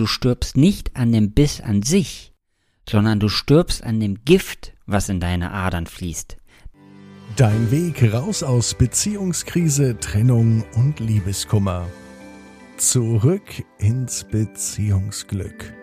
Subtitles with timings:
[0.00, 2.32] du stirbst nicht an dem Biss an sich,
[2.88, 6.38] sondern du stirbst an dem Gift, was in deine Adern fließt.
[7.36, 11.86] Dein Weg raus aus Beziehungskrise, Trennung und Liebeskummer.
[12.78, 15.74] Zurück ins Beziehungsglück.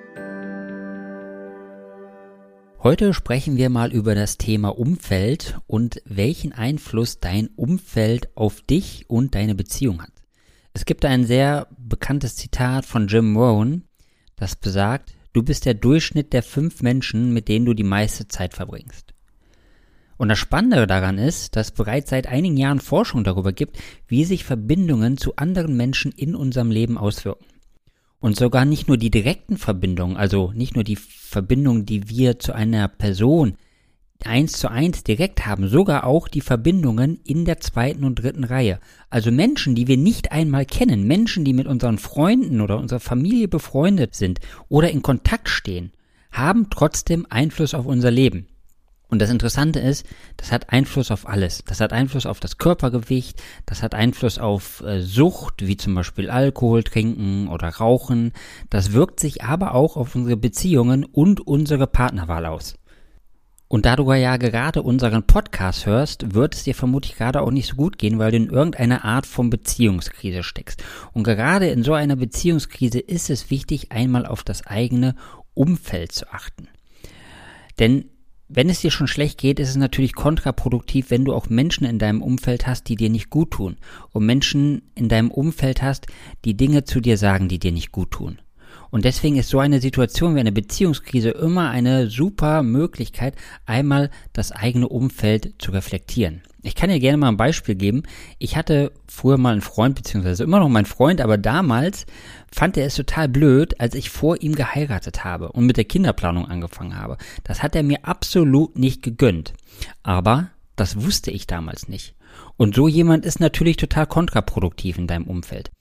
[2.81, 9.05] Heute sprechen wir mal über das Thema Umfeld und welchen Einfluss dein Umfeld auf dich
[9.09, 10.11] und deine Beziehung hat.
[10.73, 13.86] Es gibt ein sehr bekanntes Zitat von Jim Rohn,
[14.38, 18.54] das besagt, du bist der Durchschnitt der fünf Menschen, mit denen du die meiste Zeit
[18.54, 19.14] verbringst.
[20.15, 24.43] Und das Spannende daran ist, dass bereits seit einigen Jahren Forschung darüber gibt, wie sich
[24.43, 27.45] Verbindungen zu anderen Menschen in unserem Leben auswirken.
[28.19, 32.53] Und sogar nicht nur die direkten Verbindungen, also nicht nur die Verbindungen, die wir zu
[32.53, 33.58] einer Person
[34.26, 38.80] eins zu eins direkt haben, sogar auch die Verbindungen in der zweiten und dritten Reihe.
[39.09, 43.48] Also Menschen, die wir nicht einmal kennen, Menschen, die mit unseren Freunden oder unserer Familie
[43.48, 45.92] befreundet sind oder in Kontakt stehen,
[46.31, 48.48] haben trotzdem Einfluss auf unser Leben.
[49.09, 51.64] Und das Interessante ist, das hat Einfluss auf alles.
[51.66, 56.30] Das hat Einfluss auf das Körpergewicht, das hat Einfluss auf äh, Sucht, wie zum Beispiel
[56.30, 58.34] Alkohol trinken oder Rauchen.
[58.70, 62.76] Das wirkt sich aber auch auf unsere Beziehungen und unsere Partnerwahl aus.
[63.70, 67.68] Und da du ja gerade unseren Podcast hörst, wird es dir vermutlich gerade auch nicht
[67.68, 70.84] so gut gehen, weil du in irgendeiner Art von Beziehungskrise steckst.
[71.12, 75.16] Und gerade in so einer Beziehungskrise ist es wichtig, einmal auf das eigene
[75.54, 76.70] Umfeld zu achten.
[77.78, 78.06] Denn
[78.48, 82.00] wenn es dir schon schlecht geht, ist es natürlich kontraproduktiv, wenn du auch Menschen in
[82.00, 83.76] deinem Umfeld hast, die dir nicht gut tun.
[84.14, 86.08] Und Menschen in deinem Umfeld hast,
[86.46, 88.40] die Dinge zu dir sagen, die dir nicht gut tun.
[88.90, 93.36] Und deswegen ist so eine Situation wie eine Beziehungskrise immer eine super Möglichkeit,
[93.66, 96.42] einmal das eigene Umfeld zu reflektieren.
[96.64, 98.04] Ich kann dir gerne mal ein Beispiel geben.
[98.40, 102.06] Ich hatte früher mal einen Freund, beziehungsweise immer noch meinen Freund, aber damals
[102.52, 106.46] fand er es total blöd, als ich vor ihm geheiratet habe und mit der Kinderplanung
[106.46, 107.18] angefangen habe.
[107.44, 109.54] Das hat er mir absolut nicht gegönnt.
[110.04, 112.16] Aber das wusste ich damals nicht.
[112.58, 115.72] Und so jemand ist natürlich total kontraproduktiv in deinem Umfeld.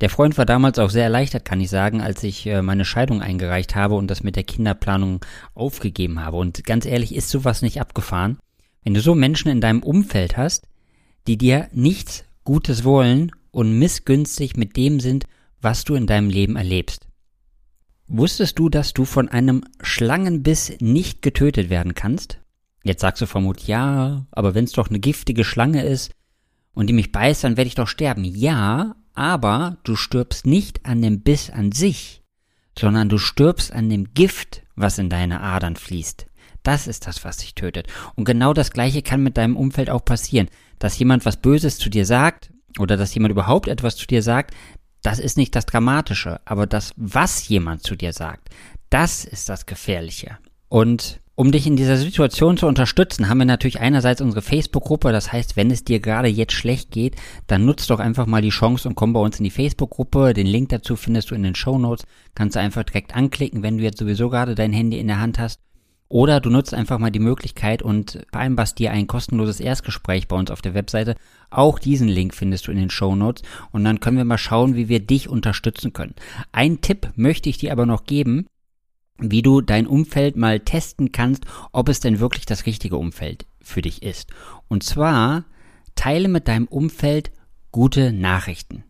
[0.00, 3.22] Der Freund war damals auch sehr erleichtert, kann ich sagen, als ich äh, meine Scheidung
[3.22, 5.24] eingereicht habe und das mit der Kinderplanung
[5.54, 6.36] aufgegeben habe.
[6.36, 8.38] Und ganz ehrlich, ist sowas nicht abgefahren?
[8.84, 10.68] Wenn du so Menschen in deinem Umfeld hast,
[11.26, 15.24] die dir nichts Gutes wollen und missgünstig mit dem sind,
[15.60, 17.08] was du in deinem Leben erlebst.
[18.06, 22.38] Wusstest du, dass du von einem Schlangenbiss nicht getötet werden kannst?
[22.84, 26.12] Jetzt sagst du vermutlich, ja, aber wenn es doch eine giftige Schlange ist
[26.72, 28.24] und die mich beißt, dann werde ich doch sterben.
[28.24, 32.22] Ja, aber du stirbst nicht an dem Biss an sich,
[32.78, 36.26] sondern du stirbst an dem Gift, was in deine Adern fließt.
[36.62, 37.86] Das ist das, was dich tötet.
[38.16, 40.48] Und genau das Gleiche kann mit deinem Umfeld auch passieren.
[40.78, 44.54] Dass jemand was Böses zu dir sagt oder dass jemand überhaupt etwas zu dir sagt,
[45.02, 46.40] das ist nicht das Dramatische.
[46.44, 48.50] Aber das, was jemand zu dir sagt,
[48.90, 50.38] das ist das Gefährliche.
[50.68, 55.12] Und um dich in dieser Situation zu unterstützen, haben wir natürlich einerseits unsere Facebook-Gruppe.
[55.12, 57.16] Das heißt, wenn es dir gerade jetzt schlecht geht,
[57.46, 60.32] dann nutzt doch einfach mal die Chance und komm bei uns in die Facebook-Gruppe.
[60.32, 62.06] Den Link dazu findest du in den Show Notes.
[62.34, 65.38] Kannst du einfach direkt anklicken, wenn du jetzt sowieso gerade dein Handy in der Hand
[65.38, 65.60] hast.
[66.08, 70.50] Oder du nutzt einfach mal die Möglichkeit und vereinbarst dir ein kostenloses Erstgespräch bei uns
[70.50, 71.16] auf der Webseite.
[71.50, 73.42] Auch diesen Link findest du in den Show Notes
[73.72, 76.14] und dann können wir mal schauen, wie wir dich unterstützen können.
[76.52, 78.46] Ein Tipp möchte ich dir aber noch geben
[79.18, 83.82] wie du dein Umfeld mal testen kannst, ob es denn wirklich das richtige Umfeld für
[83.82, 84.30] dich ist.
[84.68, 85.44] Und zwar
[85.94, 87.30] teile mit deinem Umfeld
[87.72, 88.84] gute Nachrichten.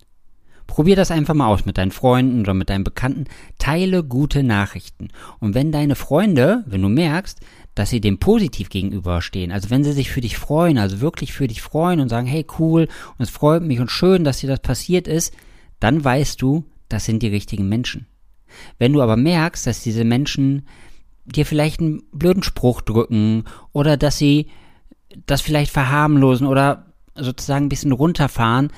[0.66, 3.24] Probier das einfach mal aus mit deinen Freunden oder mit deinen Bekannten.
[3.58, 5.08] Teile gute Nachrichten.
[5.38, 7.40] Und wenn deine Freunde, wenn du merkst,
[7.74, 11.46] dass sie dem positiv gegenüberstehen, also wenn sie sich für dich freuen, also wirklich für
[11.46, 14.60] dich freuen und sagen, hey cool, und es freut mich und schön, dass dir das
[14.60, 15.34] passiert ist,
[15.78, 18.06] dann weißt du, das sind die richtigen Menschen.
[18.78, 20.66] Wenn du aber merkst, dass diese Menschen
[21.24, 24.48] dir vielleicht einen blöden Spruch drücken oder dass sie
[25.26, 28.70] das vielleicht verharmlosen oder sozusagen ein bisschen runterfahren,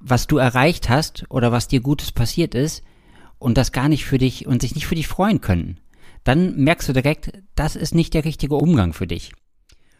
[0.00, 2.82] was du erreicht hast oder was dir Gutes passiert ist
[3.38, 5.78] und das gar nicht für dich und sich nicht für dich freuen können,
[6.24, 9.32] dann merkst du direkt, das ist nicht der richtige Umgang für dich.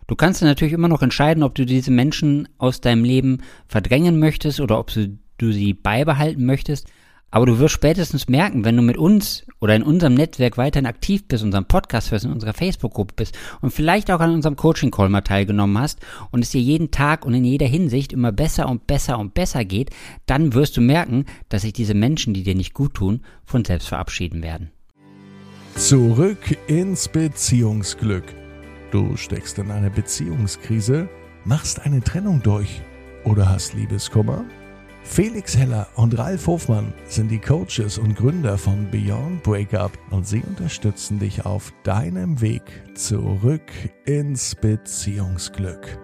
[0.06, 4.60] Du kannst natürlich immer noch entscheiden, ob du diese Menschen aus deinem Leben verdrängen möchtest
[4.60, 6.88] oder ob du sie beibehalten möchtest.
[7.32, 11.26] Aber du wirst spätestens merken, wenn du mit uns oder in unserem Netzwerk weiterhin aktiv
[11.26, 15.22] bist, unserem Podcast hörst, in unserer Facebook-Gruppe bist und vielleicht auch an unserem Coaching-Call mal
[15.22, 16.00] teilgenommen hast
[16.30, 19.64] und es dir jeden Tag und in jeder Hinsicht immer besser und besser und besser
[19.64, 19.90] geht,
[20.26, 23.88] dann wirst du merken, dass sich diese Menschen, die dir nicht gut tun, von selbst
[23.88, 24.70] verabschieden werden.
[25.76, 28.24] Zurück ins Beziehungsglück.
[28.90, 31.08] Du steckst in einer Beziehungskrise,
[31.46, 32.82] machst eine Trennung durch
[33.24, 34.44] oder hast Liebeskummer?
[35.04, 40.42] Felix Heller und Ralf Hofmann sind die Coaches und Gründer von Beyond Breakup und sie
[40.42, 42.62] unterstützen dich auf deinem Weg
[42.94, 43.70] zurück
[44.06, 45.98] ins Beziehungsglück.